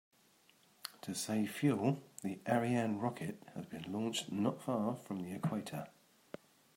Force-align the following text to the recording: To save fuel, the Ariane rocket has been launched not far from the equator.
To 1.01 1.13
save 1.13 1.51
fuel, 1.51 2.01
the 2.23 2.39
Ariane 2.47 2.97
rocket 2.97 3.43
has 3.53 3.67
been 3.67 3.85
launched 3.93 4.31
not 4.31 4.59
far 4.59 4.95
from 4.95 5.19
the 5.21 5.31
equator. 5.33 5.89